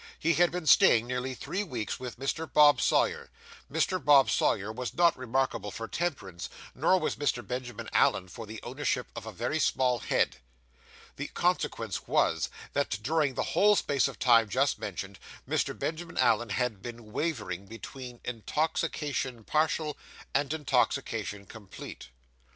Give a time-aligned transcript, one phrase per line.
[0.17, 2.51] He had been staying nearly three weeks with Mr.
[2.51, 3.29] Bob Sawyer;
[3.71, 4.03] Mr.
[4.03, 7.45] Bob Sawyer was not remarkable for temperance, nor was Mr.
[7.47, 10.37] Benjamin Allen for the ownership of a very strong head;
[11.17, 15.77] the consequence was that, during the whole space of time just mentioned, Mr.
[15.77, 19.95] Benjamin Allen had been wavering between intoxication partial,
[20.33, 22.09] and intoxication complete.